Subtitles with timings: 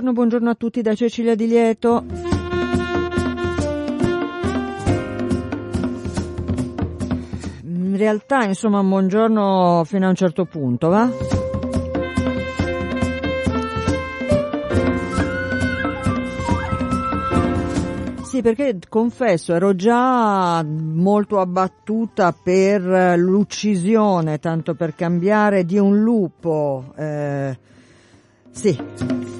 [0.00, 2.04] Buongiorno, buongiorno a tutti da Cecilia Di Lieto.
[7.64, 11.10] In realtà, insomma, buongiorno fino a un certo punto, va?
[18.22, 26.86] Sì, perché confesso, ero già molto abbattuta per l'uccisione, tanto per cambiare, di un lupo.
[26.96, 27.58] Eh,
[28.50, 29.39] sì.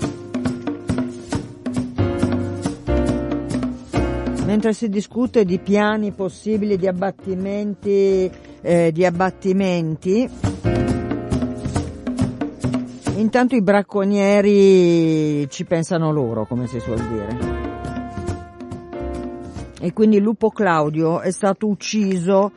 [4.51, 8.29] Mentre si discute di piani possibili di abbattimenti,
[8.61, 10.29] eh, di abbattimenti,
[13.15, 17.39] intanto i bracconieri ci pensano loro, come si suol dire.
[19.81, 22.51] E quindi Lupo Claudio è stato ucciso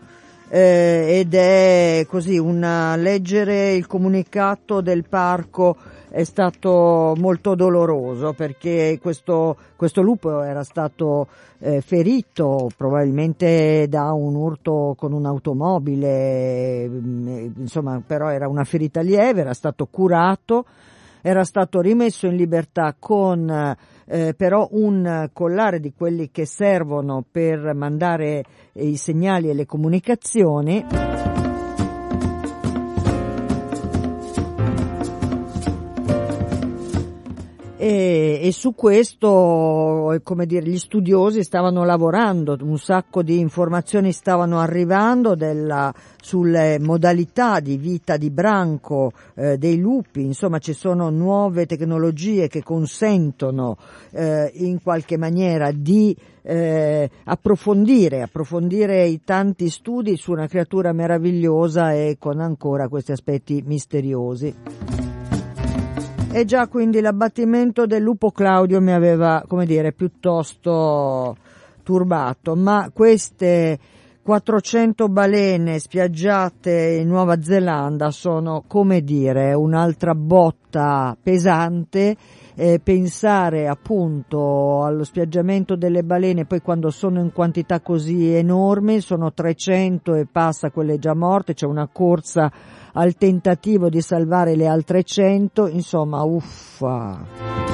[0.49, 5.75] eh, ed è così una leggere il comunicato del parco
[6.09, 11.27] è stato molto doloroso perché questo, questo lupo era stato
[11.57, 19.41] eh, ferito probabilmente da un urto con un'automobile, mm, insomma però era una ferita lieve,
[19.41, 20.65] era stato curato,
[21.23, 23.75] era stato rimesso in libertà con
[24.05, 28.43] eh, però un collare di quelli che servono per mandare
[28.73, 30.85] i segnali e le comunicazioni
[37.83, 44.61] e, e, su questo, come dire, gli studiosi stavano lavorando, un sacco di informazioni stavano
[44.61, 51.65] arrivando della, sulle modalità di vita di branco eh, dei lupi, insomma ci sono nuove
[51.65, 53.75] tecnologie che consentono
[54.11, 61.91] eh, in qualche maniera di eh, approfondire, approfondire i tanti studi su una creatura meravigliosa
[61.91, 65.02] e con ancora questi aspetti misteriosi.
[66.35, 71.37] E già quindi l'abbattimento del lupo Claudio mi aveva, come dire, piuttosto
[71.83, 73.77] turbato, ma queste
[74.23, 82.15] 400 balene spiaggiate in Nuova Zelanda sono, come dire, un'altra botta pesante.
[82.55, 89.33] Eh, pensare appunto allo spiaggiamento delle balene, poi quando sono in quantità così enormi, sono
[89.33, 92.51] 300 e passa quelle già morte, c'è una corsa
[92.93, 97.71] al tentativo di salvare le altre 100, insomma, uffa.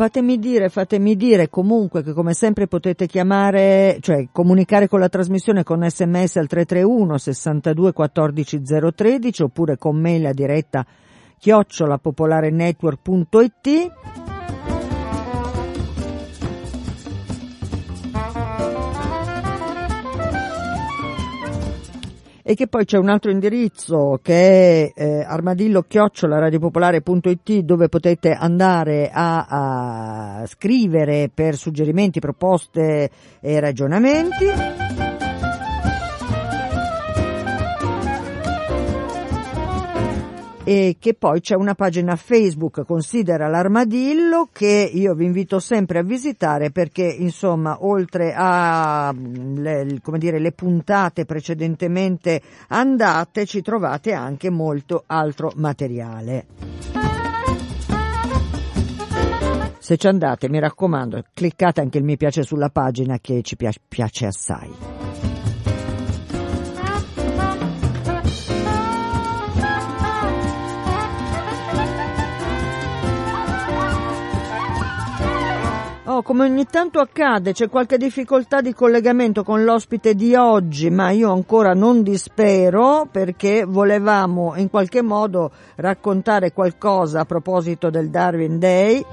[0.00, 5.62] Fatemi dire, fatemi dire comunque che come sempre potete chiamare, cioè comunicare con la trasmissione
[5.62, 8.62] con sms al 331 62 14
[8.94, 10.86] 013 oppure con mail a diretta
[11.40, 13.90] chiocciolapopolarenetwork.it
[22.50, 30.40] e che poi c'è un altro indirizzo che è eh, armadillo-radiopopolare.it dove potete andare a,
[30.40, 33.08] a scrivere per suggerimenti, proposte
[33.40, 34.89] e ragionamenti.
[40.70, 46.04] E che poi c'è una pagina Facebook Considera l'armadillo che io vi invito sempre a
[46.04, 54.48] visitare perché insomma oltre a le, come dire, le puntate precedentemente andate ci trovate anche
[54.48, 56.46] molto altro materiale.
[59.80, 63.80] Se ci andate mi raccomando cliccate anche il mi piace sulla pagina che ci piace,
[63.88, 65.09] piace assai.
[76.30, 81.32] Come ogni tanto accade, c'è qualche difficoltà di collegamento con l'ospite di oggi, ma io
[81.32, 89.04] ancora non dispero perché volevamo in qualche modo raccontare qualcosa a proposito del Darwin Day.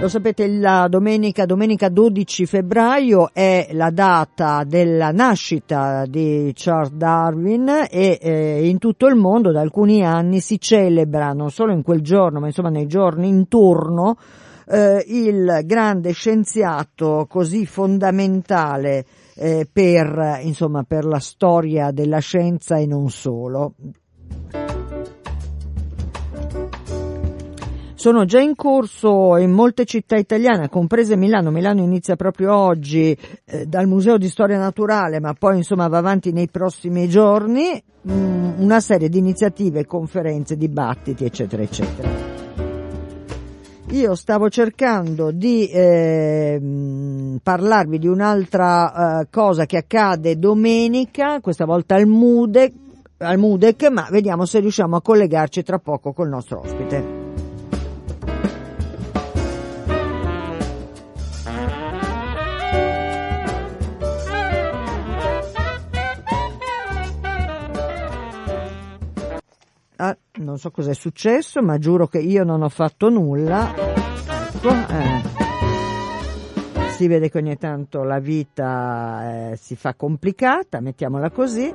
[0.00, 7.86] Lo sapete, la domenica, domenica 12 febbraio è la data della nascita di Charles Darwin
[7.88, 12.02] e eh, in tutto il mondo da alcuni anni si celebra, non solo in quel
[12.02, 14.18] giorno, ma insomma nei giorni intorno,
[14.66, 19.04] eh, il grande scienziato così fondamentale
[19.34, 23.74] eh, per, insomma, per la storia della scienza e non solo.
[28.02, 31.52] sono già in corso in molte città italiane, comprese Milano.
[31.52, 36.32] Milano inizia proprio oggi eh, dal Museo di Storia Naturale, ma poi insomma va avanti
[36.32, 42.31] nei prossimi giorni, mh, mm, una serie di iniziative, conferenze, dibattiti, eccetera, eccetera.
[43.92, 46.58] Io stavo cercando di eh,
[47.42, 52.72] parlarvi di un'altra eh, cosa che accade domenica, questa volta al Mudec,
[53.18, 57.21] al Mudec, ma vediamo se riusciamo a collegarci tra poco col nostro ospite.
[70.04, 73.72] Ah, non so cosa è successo, ma giuro che io non ho fatto nulla.
[73.72, 75.22] Ecco, eh.
[76.96, 81.72] Si vede che ogni tanto la vita eh, si fa complicata, mettiamola così.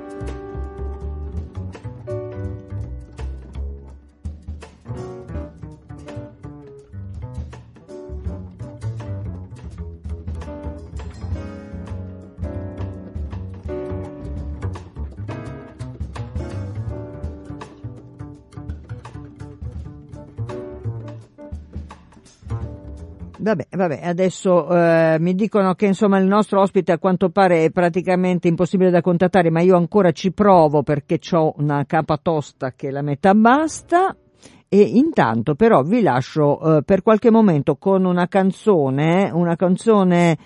[23.47, 27.71] Vabbè, vabbè, adesso eh, mi dicono che insomma il nostro ospite a quanto pare è
[27.71, 32.91] praticamente impossibile da contattare, ma io ancora ci provo perché ho una capa tosta che
[32.91, 34.13] la metà basta.
[34.67, 40.37] E intanto però vi lascio eh, per qualche momento con una canzone, una canzone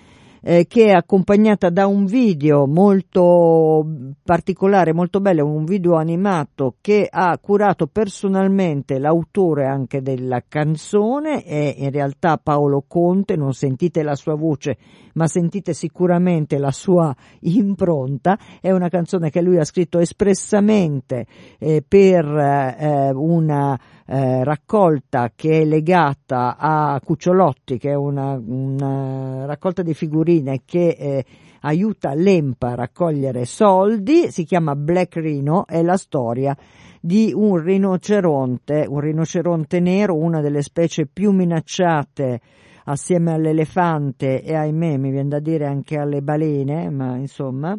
[0.42, 3.86] eh, che è accompagnata da un video molto
[4.24, 11.74] particolare, molto bello, un video animato che ha curato personalmente l'autore anche della canzone, è
[11.78, 14.76] in realtà Paolo Conte, non sentite la sua voce
[15.14, 21.26] ma sentite sicuramente la sua impronta, è una canzone che lui ha scritto espressamente
[21.58, 29.44] eh, per eh, una eh, raccolta che è legata a Cucciolotti, che è una, una
[29.46, 31.24] raccolta di figurine che eh,
[31.60, 36.56] aiuta l'EMPA a raccogliere soldi, si chiama Black Rhino, è la storia
[37.00, 42.40] di un rinoceronte, un rinoceronte nero, una delle specie più minacciate
[42.84, 47.76] assieme all'elefante e ahimè mi viene da dire anche alle balene, ma insomma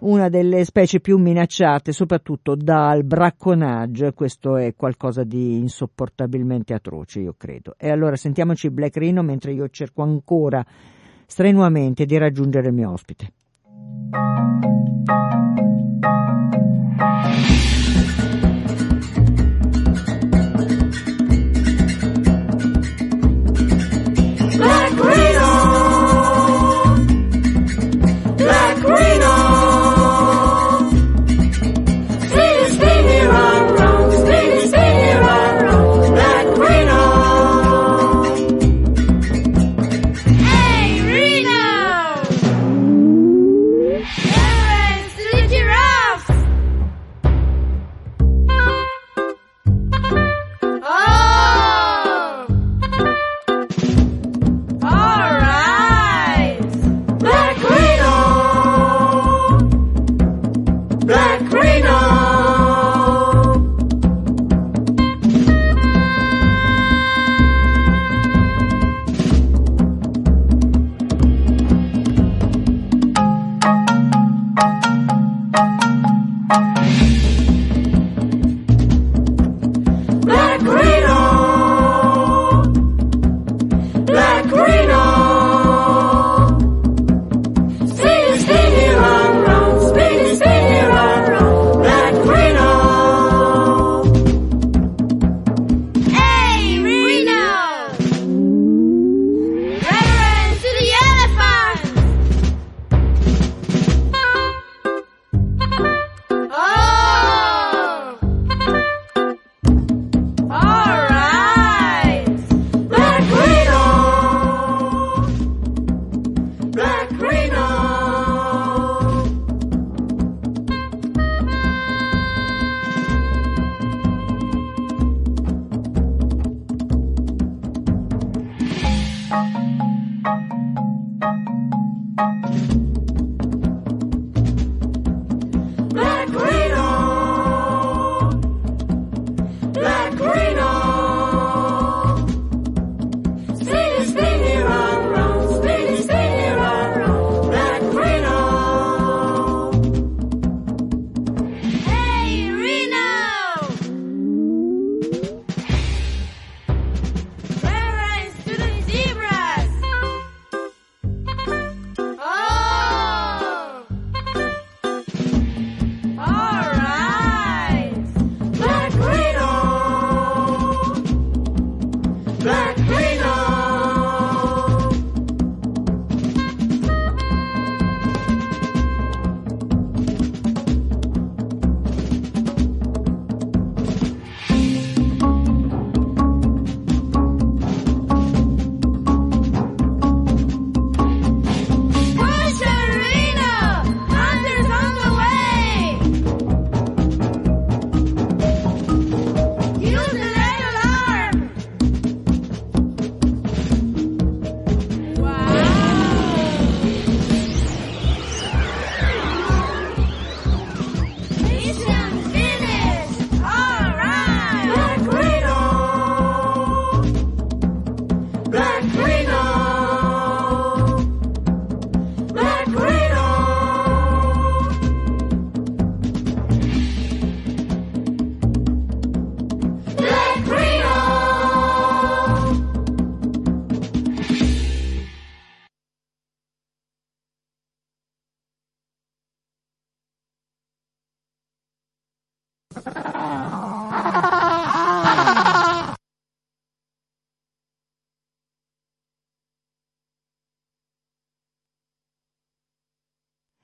[0.00, 7.20] una delle specie più minacciate soprattutto dal bracconaggio e questo è qualcosa di insopportabilmente atroce
[7.20, 7.74] io credo.
[7.76, 10.64] E allora sentiamoci Black Rhino mentre io cerco ancora
[11.26, 13.32] strenuamente di raggiungere il mio ospite.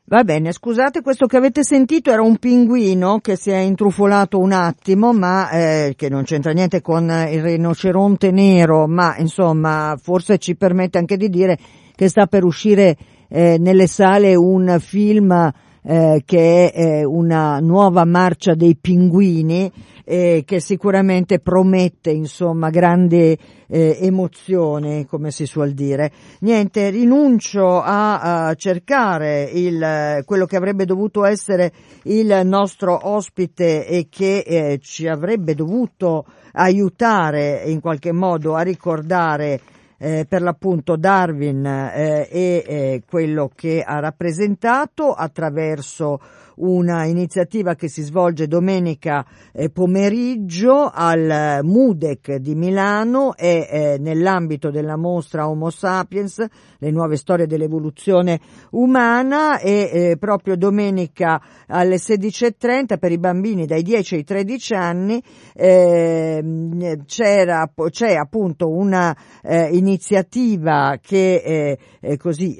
[0.08, 4.52] Va bene, scusate, questo che avete sentito era un pinguino che si è intrufolato un
[4.52, 10.54] attimo, ma eh, che non c'entra niente con il rinoceronte nero, ma insomma forse ci
[10.54, 11.58] permette anche di dire
[11.96, 12.96] che sta per uscire
[13.28, 15.52] eh, nelle sale un film
[15.86, 19.70] eh, che è eh, una nuova marcia dei pinguini
[20.04, 23.38] eh, che sicuramente promette insomma grande
[23.68, 26.10] eh, emozione come si suol dire.
[26.40, 31.72] Niente rinuncio a, a cercare il, quello che avrebbe dovuto essere
[32.04, 39.60] il nostro ospite e che eh, ci avrebbe dovuto aiutare in qualche modo a ricordare
[39.98, 46.20] eh, per l'appunto Darwin eh, e eh, quello che ha rappresentato attraverso
[46.56, 54.70] una iniziativa che si svolge domenica eh, pomeriggio al Mudec di Milano e eh, nell'ambito
[54.70, 56.44] della mostra Homo Sapiens,
[56.78, 63.82] le nuove storie dell'evoluzione umana e eh, proprio domenica alle 16.30 per i bambini dai
[63.82, 65.22] 10 ai 13 anni
[65.54, 72.58] ehm, c'era, c'è appunto una eh, iniziativa che eh, eh, così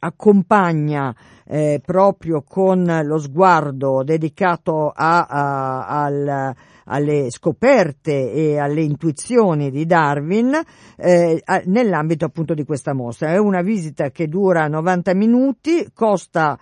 [0.00, 1.14] accompagna
[1.48, 9.86] eh, proprio con lo sguardo dedicato a, a, al, alle scoperte e alle intuizioni di
[9.86, 10.60] Darwin
[10.96, 13.32] eh, nell'ambito appunto di questa mostra.
[13.32, 16.58] È una visita che dura 90 minuti, costa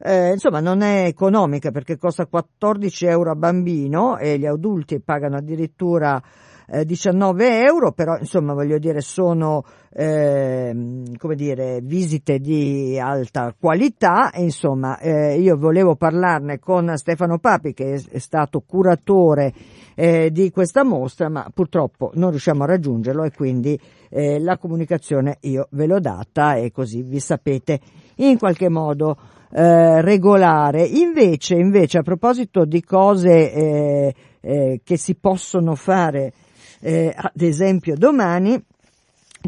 [0.00, 5.38] eh, insomma non è economica perché costa 14 euro a bambino e gli adulti pagano
[5.38, 6.22] addirittura
[6.70, 14.30] eh, 19 euro, però insomma voglio dire sono eh, come dire visite di alta qualità
[14.30, 19.52] e insomma eh, io volevo parlarne con Stefano Papi che è, è stato curatore
[19.94, 23.78] eh, di questa mostra ma purtroppo non riusciamo a raggiungerlo e quindi
[24.10, 27.80] eh, la comunicazione io ve l'ho data e così vi sapete
[28.16, 29.16] in qualche modo
[29.50, 30.82] eh, regolare.
[30.82, 36.32] Invece, invece, a proposito di cose eh, eh, che si possono fare
[36.80, 38.62] eh, ad esempio domani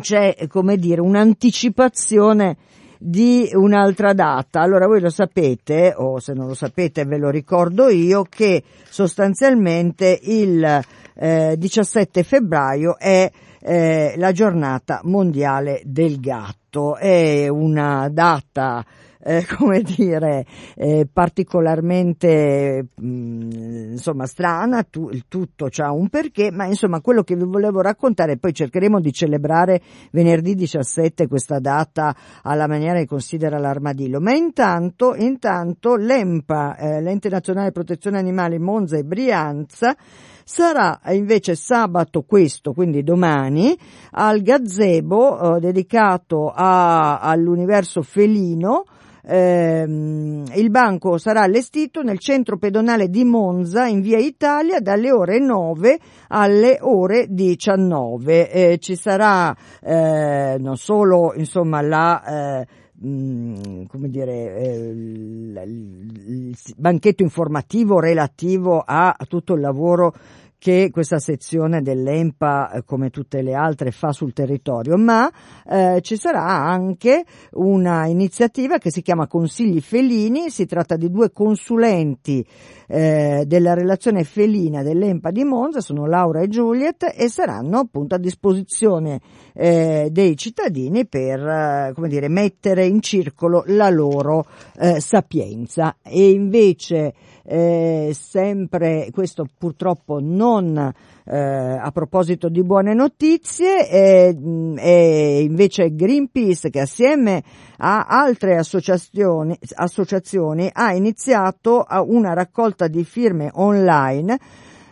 [0.00, 2.56] c'è come dire un'anticipazione
[2.98, 4.60] di un'altra data.
[4.60, 10.18] Allora voi lo sapete, o se non lo sapete ve lo ricordo io, che sostanzialmente
[10.22, 10.80] il
[11.14, 13.30] eh, 17 febbraio è
[13.62, 16.96] eh, la giornata mondiale del gatto.
[16.96, 18.84] È una data
[19.22, 20.46] eh, come dire,
[20.76, 27.22] eh, particolarmente mh, mm, insomma strana, tu, il tutto ha un perché, ma insomma quello
[27.22, 29.80] che vi volevo raccontare, poi cercheremo di celebrare
[30.12, 37.28] venerdì 17 questa data alla maniera che considera l'armadillo, ma intanto, intanto l'EMPA, eh, l'Ente
[37.28, 39.96] Nazionale Protezione Animali Monza e Brianza,
[40.44, 43.76] sarà invece sabato questo, quindi domani,
[44.12, 48.84] al gazebo eh, dedicato a, all'universo felino
[49.30, 55.38] ehm, il banco sarà allestito nel centro pedonale di Monza in via Italia dalle ore
[55.38, 58.50] 9 alle ore 19.
[58.50, 62.66] Eh, ci sarà eh, non solo insomma la eh,
[63.00, 70.12] come dire, eh, il banchetto informativo relativo a tutto il lavoro
[70.60, 75.32] che questa sezione dell'EMPA, eh, come tutte le altre, fa sul territorio, ma
[75.66, 81.32] eh, ci sarà anche una iniziativa che si chiama Consigli Felini, si tratta di due
[81.32, 82.46] consulenti
[82.88, 88.18] eh, della relazione felina dell'EMPA di Monza, sono Laura e Juliet, e saranno appunto a
[88.18, 89.18] disposizione
[89.54, 94.44] eh, dei cittadini per, eh, come dire, mettere in circolo la loro
[94.78, 95.96] eh, sapienza.
[96.02, 97.14] E invece
[97.50, 100.78] eh, sempre, questo purtroppo non
[101.24, 104.36] eh, a proposito di buone notizie, e,
[104.76, 107.42] e invece Greenpeace che assieme
[107.78, 114.38] a altre associazioni, associazioni ha iniziato una raccolta di firme online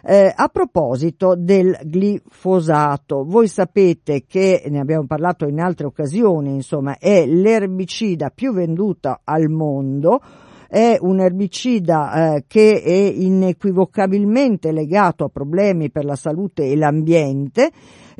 [0.03, 6.99] eh, a proposito del glifosato, voi sapete che ne abbiamo parlato in altre occasioni, insomma,
[6.99, 10.21] è l'erbicida più venduta al mondo,
[10.69, 17.71] è un erbicida eh, che è inequivocabilmente legato a problemi per la salute e l'ambiente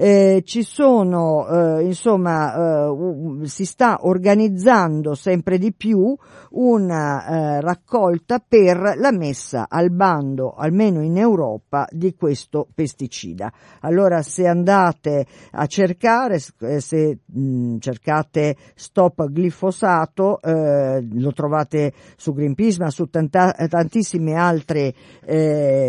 [0.01, 6.17] eh, ci sono, eh, insomma, eh, si sta organizzando sempre di più
[6.51, 13.53] una eh, raccolta per la messa al bando, almeno in Europa, di questo pesticida.
[13.81, 22.33] Allora se andate a cercare, eh, se mh, cercate stop glifosato, eh, lo trovate su
[22.33, 24.95] Greenpeace ma su tanta, tantissimi altri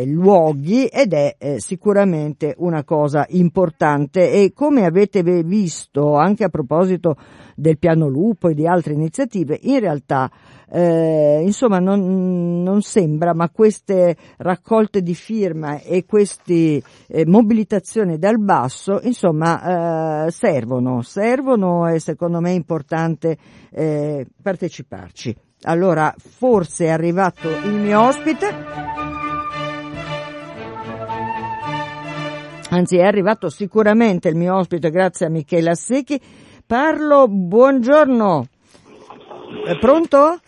[0.05, 7.15] luoghi ed è sicuramente una cosa importante importante e come avete visto anche a proposito
[7.55, 10.31] del piano lupo e di altre iniziative, in realtà
[10.71, 18.39] eh, insomma non, non, sembra, ma queste raccolte di firma e queste eh, mobilitazioni dal
[18.39, 23.37] basso, insomma, eh, servono, servono e secondo me è importante
[23.71, 25.35] eh, parteciparci.
[25.63, 29.08] Allora, forse è arrivato il mio ospite.
[32.71, 36.19] Anzi, è arrivato sicuramente il mio ospite, grazie a Michela Secchi.
[36.67, 38.45] Parlo, buongiorno.
[39.65, 40.39] È pronto?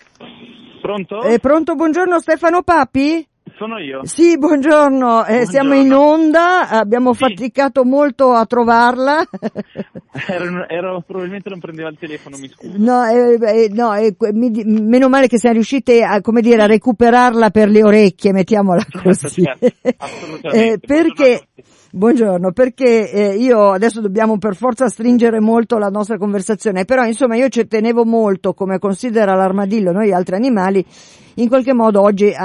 [0.82, 1.22] Pronto?
[1.22, 3.28] È pronto, buongiorno Stefano Papi?
[3.58, 4.06] Sono io.
[4.06, 5.46] Sì, buongiorno, eh, buongiorno.
[5.46, 7.20] siamo in onda, abbiamo sì.
[7.26, 9.24] faticato molto a trovarla.
[10.30, 12.74] ero, ero, probabilmente non prendeva il telefono, mi scuso.
[12.78, 16.68] No, eh, eh, no eh, mi, meno male che siamo riusciti a, come dire, a
[16.68, 19.44] recuperarla per le orecchie, mettiamola certo, così.
[19.44, 20.80] Certo, assolutamente.
[20.86, 21.46] perché...
[21.94, 27.36] Buongiorno, perché eh, io adesso dobbiamo per forza stringere molto la nostra conversazione, però insomma
[27.36, 30.86] io ci tenevo molto, come considera l'armadillo noi altri animali,
[31.36, 32.36] in qualche modo oggi eh,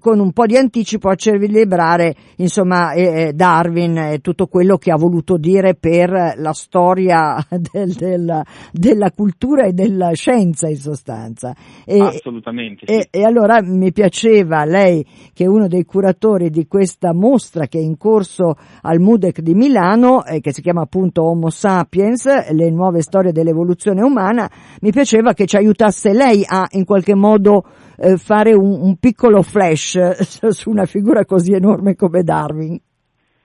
[0.00, 4.96] con un po' di anticipo a celebrare insomma eh, Darwin e tutto quello che ha
[4.96, 11.54] voluto dire per la storia del, del, della cultura e della scienza in sostanza.
[11.84, 12.86] E, Assolutamente.
[12.86, 12.92] Sì.
[12.92, 17.78] E, e, allora mi piaceva lei che è uno dei curatori di questa mostra che
[17.78, 22.70] è in corso al MUDEC di Milano eh, che si chiama appunto Homo sapiens, le
[22.70, 27.64] nuove storie dell'evoluzione umana, mi piaceva che ci aiutasse lei a in qualche modo
[27.98, 29.98] eh, fare un, un, piccolo flash
[30.50, 32.78] su una figura così enorme come Darwin.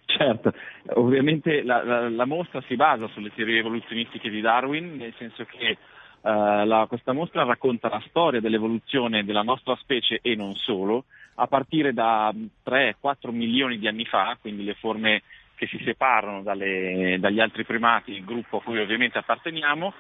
[0.06, 0.54] Certo,
[0.94, 5.78] ovviamente la, la, la mostra si basa sulle teorie evoluzionistiche di Darwin, nel senso che
[6.24, 11.04] Uh, la, questa mostra racconta la storia dell'evoluzione della nostra specie e non solo,
[11.36, 12.34] a partire da
[12.66, 15.24] 3-4 milioni di anni fa, quindi le forme
[15.56, 19.94] che si separano dalle, dagli altri primati, il gruppo a cui ovviamente apparteniamo.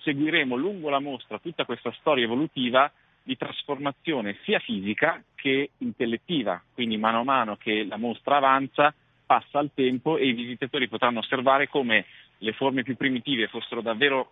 [0.00, 2.90] Seguiremo lungo la mostra tutta questa storia evolutiva
[3.22, 8.92] di trasformazione sia fisica che intellettiva, quindi mano a mano che la mostra avanza
[9.24, 12.04] passa il tempo e i visitatori potranno osservare come
[12.38, 14.30] le forme più primitive fossero davvero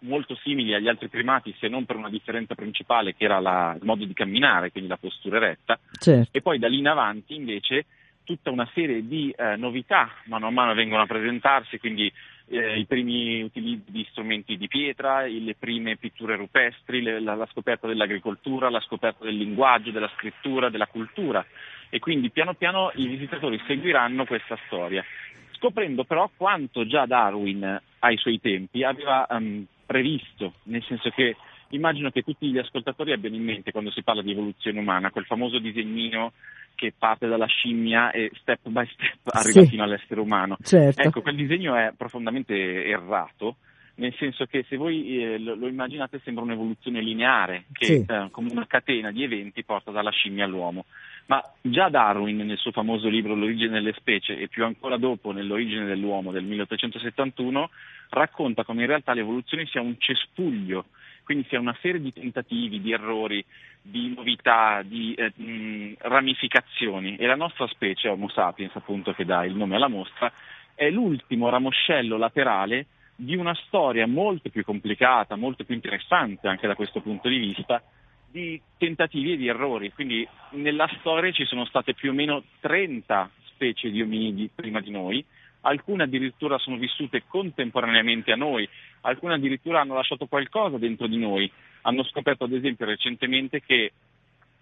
[0.00, 3.84] molto simili agli altri primati se non per una differenza principale che era la, il
[3.84, 6.36] modo di camminare, quindi la postura eretta, certo.
[6.36, 7.86] e poi da lì in avanti invece
[8.24, 12.12] tutta una serie di eh, novità mano a mano vengono a presentarsi, quindi
[12.48, 17.48] eh, i primi utilizzi di strumenti di pietra, le prime pitture rupestri, le, la, la,
[17.50, 21.44] scoperta dell'agricoltura, la scoperta del linguaggio, della scrittura, della cultura.
[21.88, 25.04] E quindi piano piano i visitatori seguiranno questa storia,
[25.52, 31.36] scoprendo però quanto già Darwin ai suoi tempi aveva um, previsto, nel senso che
[31.70, 35.24] immagino che tutti gli ascoltatori abbiano in mente quando si parla di evoluzione umana quel
[35.24, 36.32] famoso disegnino
[36.76, 39.68] che parte dalla scimmia e step by step arriva sì.
[39.68, 40.56] fino all'essere umano.
[40.62, 41.00] Certo.
[41.00, 43.56] Ecco, quel disegno è profondamente errato,
[43.96, 48.04] nel senso che se voi eh, lo, lo, immaginate sembra un'evoluzione lineare che sì.
[48.06, 50.84] eh, come una catena di eventi porta dalla scimmia all'uomo.
[51.26, 55.84] Ma già Darwin nel suo famoso libro L'origine delle specie e più ancora dopo nell'origine
[55.84, 57.70] dell'uomo del 1871
[58.10, 60.86] racconta come in realtà l'evoluzione sia un cespuglio,
[61.26, 63.44] quindi sia una serie di tentativi, di errori,
[63.82, 69.44] di novità, di eh, mh, ramificazioni e la nostra specie, Homo sapiens appunto che dà
[69.44, 70.32] il nome alla mostra,
[70.72, 72.86] è l'ultimo ramoscello laterale
[73.16, 77.82] di una storia molto più complicata, molto più interessante anche da questo punto di vista,
[78.30, 79.92] di tentativi e di errori.
[79.92, 84.90] Quindi nella storia ci sono state più o meno 30 specie di ominidi prima di
[84.90, 85.24] noi,
[85.66, 88.68] alcune addirittura sono vissute contemporaneamente a noi,
[89.02, 91.50] alcune addirittura hanno lasciato qualcosa dentro di noi.
[91.82, 93.92] Hanno scoperto ad esempio recentemente che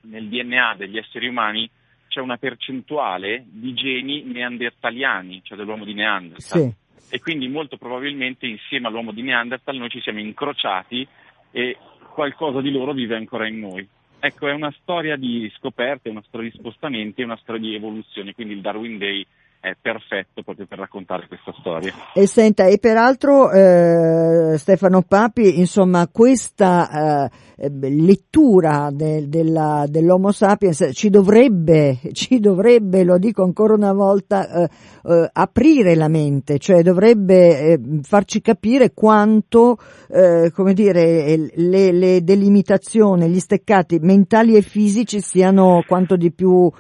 [0.02, 1.68] nel DNA degli esseri umani
[2.08, 6.60] c'è una percentuale di geni neandertaliani, cioè dell'uomo di Neanderthal.
[6.60, 6.74] Sì.
[7.10, 11.06] E quindi molto probabilmente insieme all'uomo di Neanderthal noi ci siamo incrociati
[11.50, 11.76] e
[12.12, 13.86] qualcosa di loro vive ancora in noi.
[14.20, 18.54] Ecco, è una storia di scoperte, una storia di spostamenti, una storia di evoluzione, quindi
[18.54, 19.26] il Darwin Day
[19.64, 21.90] è perfetto proprio per raccontare questa storia.
[22.12, 30.90] E senta, e peraltro eh, Stefano Papi, insomma, questa eh, lettura de, della, dell'Homo sapiens
[30.92, 34.68] ci dovrebbe, ci dovrebbe, lo dico ancora una volta, eh,
[35.04, 39.78] eh aprire la mente, cioè dovrebbe eh, farci capire quanto,
[40.10, 46.70] eh, come dire, le, le delimitazioni, gli steccati mentali e fisici siano quanto di più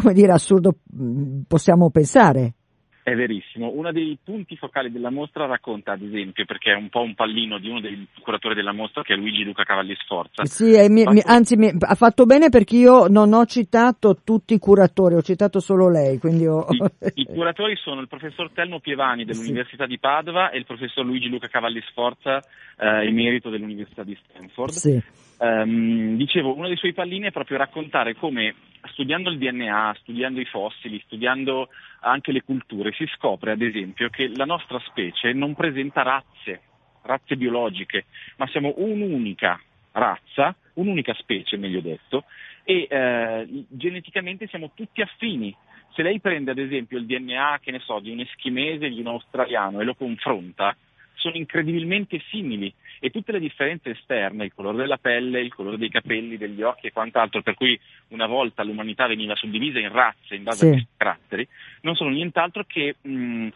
[0.00, 2.54] come dire, assurdo mm, possiamo pensare.
[3.02, 3.70] È verissimo.
[3.74, 7.58] Uno dei punti focali della mostra racconta, ad esempio, perché è un po' un pallino
[7.58, 10.44] di uno dei curatori della mostra, che è Luigi Luca Cavalli Sforza.
[10.44, 14.58] Sì, mi, mi, anzi, mi, ha fatto bene perché io non ho citato tutti i
[14.58, 16.20] curatori, ho citato solo lei.
[16.46, 16.66] Ho...
[16.68, 19.90] I, I, curatori sono il professor Telmo Pievani dell'Università sì.
[19.90, 22.36] di Padova e il professor Luigi Luca Cavalli Sforza,
[22.78, 24.72] eh, emerito dell'Università di Stanford.
[24.72, 25.02] Sì.
[25.42, 28.54] Um, dicevo, uno dei suoi pallini è proprio raccontare come
[28.92, 34.28] studiando il DNA, studiando i fossili, studiando anche le culture, si scopre ad esempio che
[34.36, 36.60] la nostra specie non presenta razze,
[37.02, 38.04] razze biologiche,
[38.36, 39.58] ma siamo un'unica
[39.92, 42.24] razza, un'unica specie meglio detto,
[42.62, 45.56] e eh, geneticamente siamo tutti affini.
[45.94, 49.06] Se lei prende ad esempio il DNA, che ne so, di un eschimese, di un
[49.06, 50.76] australiano e lo confronta,
[51.14, 55.88] sono incredibilmente simili e tutte le differenze esterne, il colore della pelle, il colore dei
[55.88, 60.42] capelli, degli occhi e quant'altro, per cui una volta l'umanità veniva suddivisa in razze in
[60.42, 60.66] base sì.
[60.66, 61.48] a questi caratteri,
[61.80, 63.48] non sono nient'altro che mh,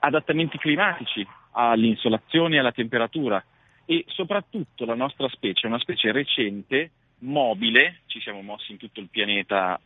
[0.00, 3.42] adattamenti climatici all'insolazione e alla temperatura
[3.86, 9.00] e soprattutto la nostra specie è una specie recente, mobile, ci siamo mossi in tutto
[9.00, 9.80] il pianeta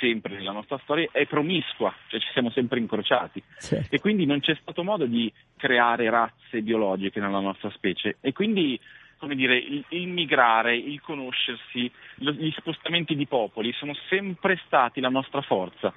[0.00, 3.94] sempre nella nostra storia è promiscua, cioè ci siamo sempre incrociati certo.
[3.94, 8.78] e quindi non c'è stato modo di creare razze biologiche nella nostra specie e quindi
[9.18, 15.00] come dire, il, il migrare, il conoscersi, lo, gli spostamenti di popoli sono sempre stati
[15.00, 15.92] la nostra forza.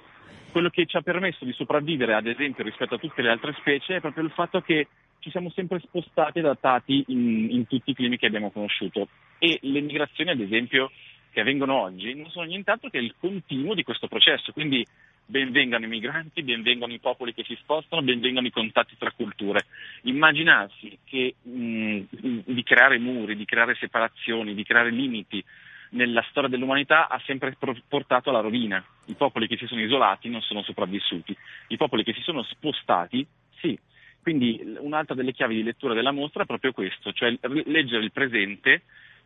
[0.50, 3.96] Quello che ci ha permesso di sopravvivere, ad esempio, rispetto a tutte le altre specie
[3.96, 4.88] è proprio il fatto che
[5.20, 9.08] ci siamo sempre spostati e adattati in, in tutti i climi che abbiamo conosciuto.
[9.38, 10.90] E le migrazioni, ad esempio,
[11.32, 14.52] che avvengono oggi non sono nient'altro che il continuo di questo processo.
[14.52, 14.86] Quindi
[15.24, 19.64] benvengano i migranti, benvengano i popoli che si spostano, benvengano i contatti tra culture.
[20.02, 22.00] Immaginarsi che, mh,
[22.44, 25.42] di creare muri, di creare separazioni, di creare limiti
[25.90, 27.56] nella storia dell'umanità ha sempre
[27.88, 28.84] portato alla rovina.
[29.06, 31.36] I popoli che si sono isolati non sono sopravvissuti,
[31.68, 33.26] i popoli che si sono spostati
[33.58, 33.78] sì.
[34.20, 38.82] Quindi un'altra delle chiavi di lettura della mostra è proprio questo, cioè leggere il presente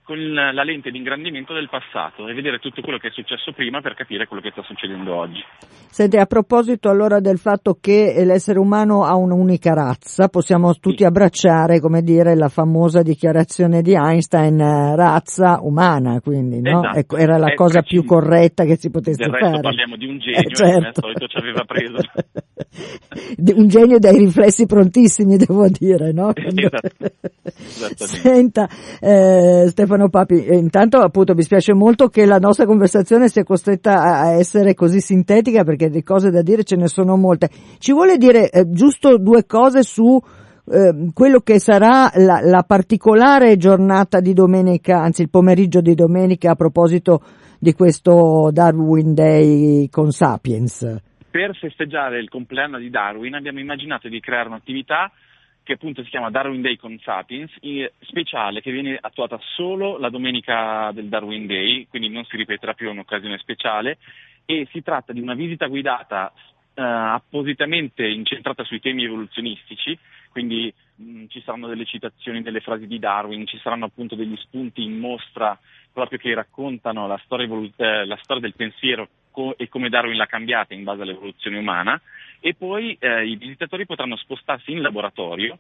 [0.07, 3.81] con la lente di ingrandimento del passato e vedere tutto quello che è successo prima
[3.81, 5.43] per capire quello che sta succedendo oggi.
[5.89, 11.05] Senti, a proposito allora del fatto che l'essere umano ha un'unica razza, possiamo tutti sì.
[11.05, 16.83] abbracciare, come dire, la famosa dichiarazione di Einstein, eh, razza umana, quindi, no?
[16.83, 16.99] Esatto.
[16.99, 18.03] Ecco, era la è cosa preciso.
[18.03, 19.61] più corretta che si potesse del fare.
[19.61, 20.87] parliamo di un genio, eh, certo.
[20.87, 21.97] al solito ci aveva preso.
[23.55, 26.33] un genio dai riflessi prontissimi, devo dire, no?
[26.35, 28.07] Esatto.
[28.07, 28.69] Senta,
[29.01, 34.03] eh, Stefano Papi, eh, intanto appunto mi spiace molto che la nostra conversazione sia costretta
[34.03, 37.51] a essere così sintetica perché di cose da dire ce ne sono molte.
[37.79, 40.21] Ci vuole dire eh, giusto due cose su
[40.69, 46.53] eh, quello che sarà la, la, particolare giornata di domenica, anzi il pomeriggio di domenica
[46.53, 47.23] a proposito
[47.59, 51.06] di questo Darwin Day con Sapiens.
[51.37, 55.13] Per festeggiare il compleanno di Darwin abbiamo immaginato di creare un'attività
[55.63, 57.53] che appunto si chiama Darwin Day con Sapiens,
[57.99, 62.89] speciale che viene attuata solo la domenica del Darwin Day, quindi non si ripeterà più
[62.89, 63.99] un'occasione speciale
[64.47, 66.33] e si tratta di una visita guidata
[66.73, 69.99] eh, appositamente incentrata sui temi evoluzionistici,
[70.31, 74.83] quindi mh, ci saranno delle citazioni delle frasi di Darwin, ci saranno appunto degli spunti
[74.83, 75.59] in mostra
[75.93, 80.17] proprio che raccontano la storia, evolut- eh, la storia del pensiero co- e come Darwin
[80.17, 82.01] l'ha cambiata in base all'evoluzione umana
[82.41, 85.59] e poi eh, i visitatori potranno spostarsi in laboratorio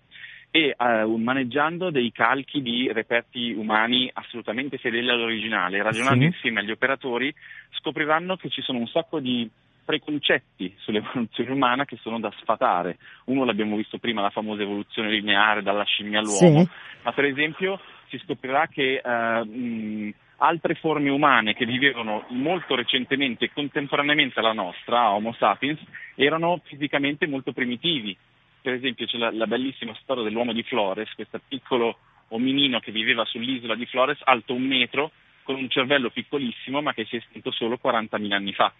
[0.51, 6.27] e eh, maneggiando dei calchi di reperti umani assolutamente fedeli all'originale, ragionando sì.
[6.29, 7.35] insieme agli operatori,
[7.81, 9.49] scopriranno che ci sono un sacco di
[9.85, 12.97] preconcetti sull'evoluzione umana che sono da sfatare.
[13.27, 16.69] Uno l'abbiamo visto prima, la famosa evoluzione lineare dalla scimmia all'uomo, sì.
[17.03, 23.47] ma per esempio si scoprirà che eh, mh, altre forme umane che vivevano molto recentemente
[23.47, 25.81] e contemporaneamente alla nostra, Homo sapiens,
[26.15, 28.17] erano fisicamente molto primitivi.
[28.61, 33.25] Per esempio c'è la, la bellissima storia dell'uomo di Flores, questo piccolo ominino che viveva
[33.25, 35.11] sull'isola di Flores, alto un metro,
[35.43, 38.73] con un cervello piccolissimo, ma che si è estinto solo 40.000 anni fa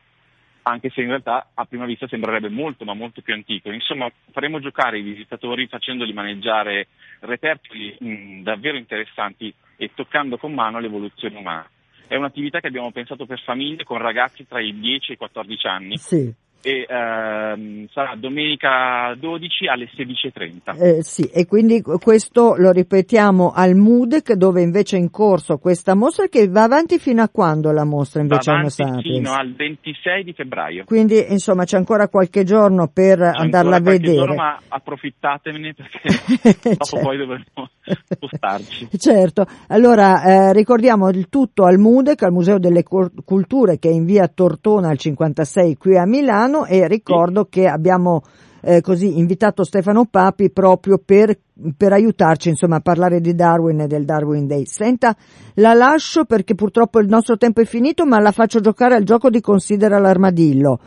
[0.69, 3.71] anche se in realtà a prima vista sembrerebbe molto ma molto più antico.
[3.71, 6.89] Insomma, faremo giocare i visitatori facendoli maneggiare
[7.21, 11.69] reperti mh, davvero interessanti e toccando con mano l'evoluzione umana.
[12.07, 15.67] È un'attività che abbiamo pensato per famiglie con ragazzi tra i 10 e i 14
[15.67, 15.97] anni.
[15.99, 20.83] Sì e ehm, sarà domenica 12 alle 16.30.
[20.83, 25.95] Eh, sì, e quindi questo lo ripetiamo al MUDEC dove invece è in corso questa
[25.95, 30.25] mostra che va avanti fino a quando la mostra invece va avanti fino al 26
[30.25, 30.85] di febbraio.
[30.87, 34.17] Quindi insomma c'è ancora qualche giorno per c'è andarla a vedere.
[34.17, 36.01] Giorno, ma approfittatevene perché
[36.75, 37.07] dopo certo.
[37.07, 37.71] poi dovremo
[38.09, 38.89] spostarci.
[38.99, 44.05] Certo, allora eh, ricordiamo il tutto al MUDEC, al Museo delle Culture che è in
[44.05, 47.61] via Tortona al 56 qui a Milano e ricordo sì.
[47.61, 48.23] che abbiamo
[48.63, 51.39] eh, così invitato Stefano Papi proprio per,
[51.77, 54.67] per aiutarci insomma a parlare di Darwin e del Darwin Day.
[54.67, 55.15] Senta,
[55.55, 59.31] la lascio perché purtroppo il nostro tempo è finito, ma la faccio giocare al gioco
[59.31, 60.81] di Considera l'armadillo.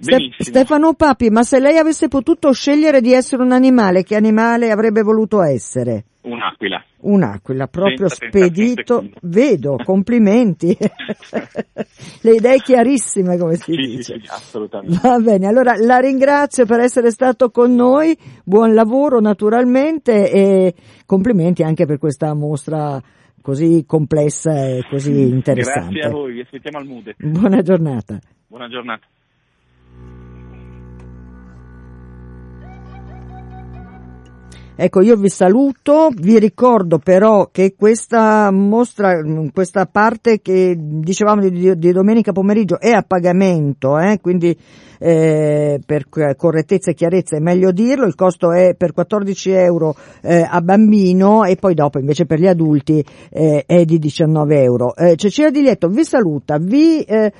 [0.00, 0.34] Benissimo.
[0.38, 5.02] Stefano Papi, ma se lei avesse potuto scegliere di essere un animale, che animale avrebbe
[5.02, 6.04] voluto essere?
[6.28, 6.84] Un'aquila.
[7.00, 9.08] Un'aquila, proprio Senza spedito.
[9.22, 10.76] Vedo, complimenti.
[12.22, 14.14] Le idee chiarissime, come si Sì, dice.
[14.14, 14.98] sì, sì, assolutamente.
[15.02, 20.74] Va bene, allora la ringrazio per essere stato con noi, buon lavoro naturalmente e
[21.06, 23.00] complimenti anche per questa mostra
[23.40, 25.92] così complessa e così interessante.
[26.00, 27.14] Grazie a voi, vi aspettiamo al Mude.
[27.18, 28.18] Buona giornata.
[28.46, 29.06] Buona giornata.
[34.80, 39.20] Ecco, io vi saluto, vi ricordo però che questa mostra,
[39.52, 44.56] questa parte che dicevamo di, di domenica pomeriggio è a pagamento, eh, quindi
[45.00, 50.46] eh, per correttezza e chiarezza è meglio dirlo, il costo è per 14 euro eh,
[50.48, 54.94] a bambino e poi dopo invece per gli adulti eh, è di 19 euro.
[54.94, 57.32] Eh, Cecilia Di Lieto vi saluta, vi eh,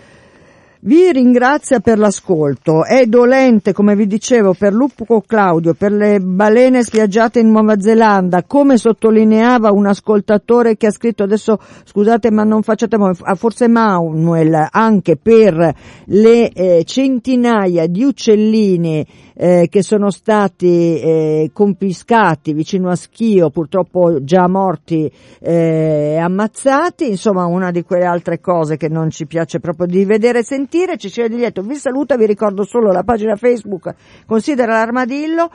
[0.80, 6.84] vi ringrazia per l'ascolto, è dolente, come vi dicevo, per Lupo Claudio, per le balene
[6.84, 12.62] spiaggiate in Nuova Zelanda, come sottolineava un ascoltatore che ha scritto adesso, scusate ma non
[12.62, 12.96] facciate,
[13.34, 19.06] forse Manuel, anche per le eh, centinaia di uccellini
[19.40, 27.08] eh, che sono stati eh, confiscati vicino a Schio, purtroppo già morti e eh, ammazzati,
[27.08, 30.96] insomma una di quelle altre cose che non ci piace proprio di vedere e sentire.
[30.96, 33.94] Cecilia Di Lieto vi saluta, vi ricordo solo la pagina Facebook
[34.26, 35.50] Considera l'armadillo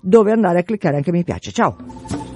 [0.00, 1.50] dove andare a cliccare anche mi piace.
[1.50, 2.27] Ciao!